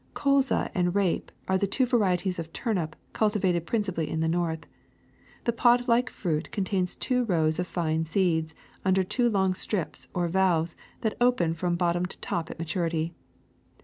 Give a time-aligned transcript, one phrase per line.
[0.13, 4.61] ^^ Colza and rape are two varieties of turnip culti vated principally in the North.
[5.43, 10.27] The pod like fruit contains two rows of fine seeds under two long strips or
[10.27, 13.13] valves that open from bottom to top at maturity.